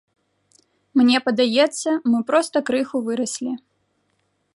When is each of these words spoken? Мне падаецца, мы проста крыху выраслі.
Мне 0.99 1.17
падаецца, 1.27 1.89
мы 2.13 2.19
проста 2.31 2.57
крыху 2.71 2.97
выраслі. 3.11 3.51